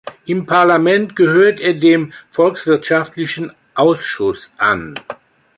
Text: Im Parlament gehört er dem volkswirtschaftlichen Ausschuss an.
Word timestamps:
Im 0.25 0.47
Parlament 0.47 1.15
gehört 1.15 1.59
er 1.59 1.75
dem 1.75 2.11
volkswirtschaftlichen 2.31 3.51
Ausschuss 3.75 4.49
an. 4.57 4.97